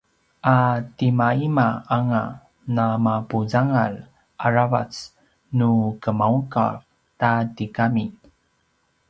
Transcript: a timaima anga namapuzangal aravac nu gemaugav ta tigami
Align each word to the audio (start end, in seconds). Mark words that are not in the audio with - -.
a 0.53 0.55
timaima 0.97 1.67
anga 1.95 2.23
namapuzangal 2.75 3.93
aravac 4.45 4.91
nu 5.57 5.71
gemaugav 6.01 6.75
ta 7.19 7.31
tigami 7.55 8.05